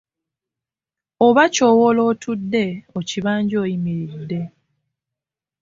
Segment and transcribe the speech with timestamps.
[1.25, 2.65] Oba ky'owola otudde,
[2.99, 4.41] okibanja oyimiridde.